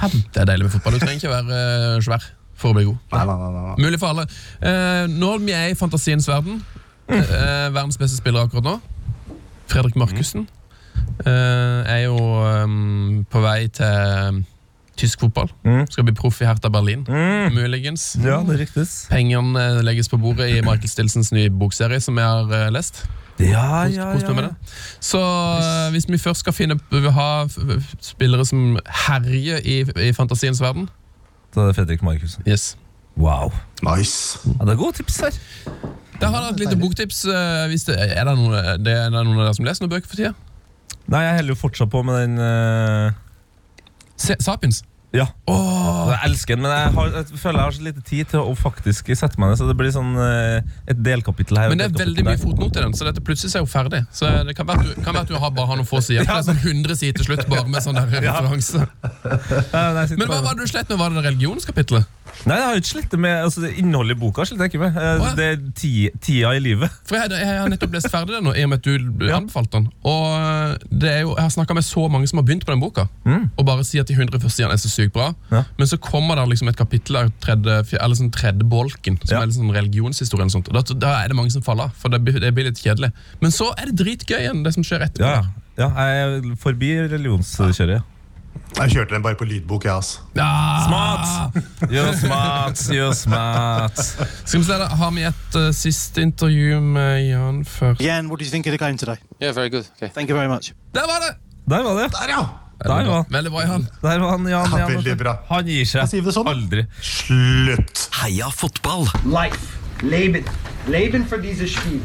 1,65. 0.00 0.22
Det 0.34 0.42
er 0.42 0.48
deilig 0.50 0.66
med 0.68 0.72
fotball. 0.74 0.92
Du 0.96 1.02
trenger 1.04 1.20
ikke 1.20 1.32
være 1.32 1.62
eh, 1.96 2.00
svær 2.04 2.24
for 2.60 2.72
å 2.72 2.76
bli 2.76 2.84
god. 2.90 2.98
Nei, 3.14 3.24
nei, 3.30 3.50
nei. 3.56 3.74
Mulig 3.86 4.00
for 4.02 4.12
alle. 4.12 4.26
Eh, 4.60 5.04
når 5.12 5.38
vi 5.46 5.52
er 5.56 5.70
i 5.72 5.76
fantasiens 5.78 6.28
verden, 6.28 6.62
eh, 7.08 7.68
verdens 7.72 7.96
beste 8.00 8.18
spiller 8.20 8.44
akkurat 8.46 8.66
nå, 8.66 8.74
Fredrik 9.70 9.96
Markussen, 10.00 10.48
eh, 11.24 11.80
er 11.94 12.02
jo 12.08 12.16
um, 12.18 13.24
på 13.30 13.40
vei 13.44 13.68
til 13.72 14.40
tysk 15.00 15.22
fotball. 15.24 15.48
Mm. 15.64 15.86
Skal 15.88 16.04
bli 16.04 16.12
proff 16.18 16.42
i 16.42 16.48
Hertha 16.48 16.68
Berlin, 16.68 17.06
Mm. 17.08 17.54
muligens. 17.56 18.16
Ja, 18.20 18.42
det 18.44 18.58
ryktes. 18.60 19.06
Pengene 19.08 19.56
eh, 19.78 19.80
legges 19.86 20.10
på 20.12 20.18
bordet 20.20 20.50
i 20.52 20.60
Michael 20.60 20.90
Stilsens 20.92 21.32
nye 21.32 21.48
bokserie, 21.48 22.00
som 22.04 22.18
jeg 22.20 22.26
har 22.26 22.52
eh, 22.52 22.70
lest. 22.74 23.06
Ja, 23.40 23.84
ja, 23.88 24.06
kos 24.12 24.22
ja. 24.22 24.48
Så 25.00 25.20
eh, 25.22 25.90
hvis 25.94 26.06
vi 26.10 26.18
først 26.20 26.40
skal 26.44 26.52
finne 26.56 26.76
ha 27.16 27.28
spillere 28.04 28.44
som 28.46 28.78
herjer 29.06 29.60
i, 29.64 29.78
i 30.08 30.12
fantasiens 30.16 30.60
verden 30.62 30.88
Da 31.54 31.62
er 31.64 31.70
det 31.72 31.76
Fredrik 31.80 32.02
Markussen. 32.06 32.44
Yes. 32.46 32.76
Wow. 33.16 33.50
Nice. 33.82 34.38
Ja, 34.46 34.64
det 34.64 34.74
er 34.76 34.78
gode 34.80 34.96
tips 35.00 35.20
her. 35.24 35.34
Der 36.20 36.28
har 36.28 36.44
dere 36.44 36.52
et 36.52 36.60
lite 36.60 36.76
boktips. 36.78 37.24
eh, 37.24 37.66
Hvis 37.72 37.84
det, 37.88 37.96
er, 37.98 38.24
det 38.28 38.36
noen, 38.38 38.52
det, 38.84 38.92
er 38.92 39.08
det 39.10 39.24
noen 39.24 39.38
av 39.40 39.46
dere 39.48 39.56
som 39.56 39.64
leser 39.66 39.84
noen 39.86 39.94
bøker 39.96 40.08
for 40.12 40.20
tida? 40.20 40.34
Nei, 41.10 41.24
jeg 41.24 41.40
heller 41.40 41.54
jo 41.56 41.58
fortsatt 41.58 41.90
på 41.90 42.02
med 42.06 42.20
den 42.22 42.38
uh... 42.38 43.10
Se- 44.20 44.36
Sapiens. 44.44 44.82
Ja. 45.12 45.24
Åh, 45.50 46.10
Jeg 46.10 46.20
elsker 46.30 46.54
den, 46.54 46.62
men 46.62 46.70
jeg, 46.70 46.92
har, 46.94 47.08
jeg 47.16 47.38
føler 47.40 47.58
jeg 47.58 47.64
har 47.66 47.74
så 47.74 47.82
lite 47.82 48.02
tid 48.06 48.28
til 48.30 48.40
å 48.46 48.52
faktisk 48.58 49.08
sette 49.18 49.40
meg 49.42 49.50
ned, 49.50 49.58
så 49.58 49.66
det 49.66 49.74
blir 49.78 49.90
sånn 49.94 50.12
eh, 50.22 50.62
et 50.92 51.00
delkapittel 51.02 51.58
her. 51.58 51.66
og 51.70 51.74
men 51.74 51.80
det 51.82 51.88
er 51.88 51.94
veldig 51.98 52.14
delkapittel 52.22 52.28
mye 52.28 52.36
der. 52.36 52.44
fotnoter 52.44 52.80
i 52.80 52.84
den, 52.86 52.94
så 52.94 53.08
dette 53.08 53.24
plutselig 53.26 53.56
er 53.58 53.64
jo 53.64 53.70
ferdig. 53.70 54.02
Så 54.14 54.30
det 54.46 54.54
kan 54.58 54.68
være 54.70 54.84
at 54.84 54.86
du, 54.86 55.02
kan 55.02 55.14
være 55.18 55.26
at 55.26 55.32
du 55.32 55.38
har 55.42 55.50
bare 55.56 55.66
har 55.72 55.80
noen 55.80 55.90
få 55.90 55.98
sider. 56.06 56.26
Det 56.28 56.36
er 56.36 56.46
sånn 56.46 56.62
100 56.62 57.00
sider 57.02 57.18
til 57.18 57.26
slutt, 57.30 57.42
bare 57.50 57.66
med 57.66 57.82
sånn 57.82 57.98
der 57.98 58.06
referanse. 58.28 58.86
Nei, 58.86 59.84
jeg 59.98 60.08
sitter 60.12 60.22
Men 60.22 60.30
hva 60.30 60.36
bare- 60.36 60.46
var 60.46 60.54
det 60.60 60.66
du 60.68 60.72
slett 60.74 60.88
med? 60.94 60.98
Var 61.02 61.10
det 61.10 61.22
det 61.22 61.26
religionskapitlet? 61.32 62.16
Nei, 62.46 62.56
jeg 62.56 62.64
har 62.64 62.76
jo 62.76 62.80
ikke 62.80 62.88
slitt 62.94 63.14
med 63.20 63.34
altså, 63.44 63.60
det 63.66 63.70
Innholdet 63.82 64.14
i 64.16 64.20
boka 64.20 64.44
sliter 64.46 64.64
jeg 64.68 64.70
ikke 64.72 64.80
med. 64.84 64.94
Eh, 64.96 65.18
Å, 65.20 65.26
ja. 65.26 65.34
Det 65.36 65.46
er 65.50 65.56
ti, 65.76 65.90
tida 66.22 66.52
i 66.56 66.60
livet. 66.62 66.94
For 67.10 67.18
jeg, 67.18 67.32
jeg 67.34 67.58
har 67.58 67.68
nettopp 67.68 67.96
lest 67.98 68.08
ferdig 68.12 68.36
den 68.38 68.46
nå, 68.46 68.54
i 68.54 68.62
og 68.64 68.70
med 68.70 68.78
at 68.78 68.86
du 68.86 69.26
anbefalte 69.34 69.80
den. 69.80 69.88
Og 70.06 70.86
det 71.02 71.10
er 71.10 71.20
jo, 71.26 71.34
Jeg 71.34 71.42
har 71.48 71.52
snakka 71.56 71.74
med 71.76 71.84
så 71.84 72.06
mange 72.12 72.30
som 72.30 72.38
har 72.40 72.46
begynt 72.46 72.64
på 72.64 72.72
den 72.72 72.80
boka, 72.80 73.08
og 73.26 73.66
bare 73.66 73.84
sier 73.84 74.06
at 74.06 74.08
de 74.08 74.14
100 74.16 74.38
første 74.40 74.60
sidene 74.60 74.76
er 74.78 74.80
så 74.80 74.88
sykt 75.00 75.14
bra. 75.16 75.30
Ja. 75.50 75.64
Men 75.80 75.90
så 75.90 75.98
kommer 76.00 76.36
det 76.40 76.46
liksom 76.52 76.68
et 76.72 76.78
kapittel 76.78 77.18
der, 77.18 77.32
tredje, 77.42 77.80
eller 78.00 78.20
sånn 78.20 78.30
tredje 78.36 78.68
bolken, 78.68 79.18
som 79.24 79.34
Ja. 79.36 79.42
er 79.42 79.56
sånn 79.56 79.72
religionshistorie. 79.74 80.46
Og 80.46 80.54
sånt. 80.54 80.68
Og 80.70 80.78
da, 80.78 80.94
da 80.94 81.16
er 81.24 81.28
det 81.32 81.36
mange 81.40 81.50
som 81.52 81.62
faller 81.66 81.90
for 81.96 82.08
det, 82.12 82.22
blir- 82.24 82.40
det 82.40 82.54
blir 82.54 82.68
litt 82.70 82.78
kjedelig. 82.80 83.12
Men 83.40 83.50
så 83.50 83.72
er 83.76 83.90
det 83.90 83.96
dritgøy 84.04 84.38
igjen, 84.44 84.62
det 84.64 84.74
som 84.76 84.82
skjer 84.86 85.04
etterpå. 85.08 85.26
Ja, 85.26 85.42
ja. 85.80 85.88
ja 85.88 86.06
jeg 86.06 86.24
er 86.52 86.56
forbi 86.60 86.94
religionskjøret. 87.10 88.02
Jeg 88.76 88.90
kjørte 88.90 89.14
den 89.14 89.22
bare 89.22 89.34
på 89.38 89.46
lydbok, 89.46 89.84
jeg, 89.84 89.92
ass. 89.94 90.20
Ah! 90.38 90.86
Smart! 90.86 91.54
You're 91.90 92.14
smart, 92.18 92.76
you're 92.90 93.14
smart. 93.14 93.96
Skal 94.44 94.60
vi 94.60 94.64
se, 94.66 94.78
da 94.78 94.86
har 95.00 95.10
vi 95.14 95.22
et 95.26 95.56
uh, 95.58 95.70
siste 95.74 96.22
intervju 96.22 96.80
med 96.82 97.28
Jan 97.30 97.64
først. 97.64 98.00
Jan, 98.02 98.26
what 98.30 98.38
do 98.40 98.44
you 98.44 98.50
think 98.50 98.66
of 98.66 98.74
the 98.74 98.78
game 98.78 98.98
today? 98.98 99.16
Yeah, 99.42 99.54
very 99.54 99.70
good. 99.70 99.86
Okay. 99.96 100.10
Thank 100.14 100.30
you 100.30 100.36
very 100.36 100.48
much. 100.50 100.72
Der 100.94 101.06
var 101.06 101.18
det! 101.26 101.36
Der 101.70 101.82
var 101.82 101.94
det. 102.02 102.10
Der, 102.12 102.28
ja! 102.34 102.42
Der 102.80 103.04
var, 103.06 103.24
Veldig 103.28 103.50
bra, 103.52 103.60
Jan. 103.66 103.82
der 104.02 104.18
var 104.22 104.30
han, 104.30 104.46
Jan. 104.48 104.70
Ja, 104.72 104.78
Jan 104.78 104.94
veldig 104.94 105.16
bra. 105.20 105.34
Han 105.50 105.66
gir 105.68 105.84
seg 105.84 106.08
sier 106.08 106.24
det 106.24 106.32
sånn, 106.32 106.48
aldri. 106.48 106.86
Slutt! 107.04 108.06
Heia 108.22 108.48
fotball! 108.56 109.04
Life. 109.28 109.76
Leben. 110.00 110.46
Leben 110.88 111.26
for 111.28 111.42
disse 111.44 111.68
Spiel. 111.68 112.00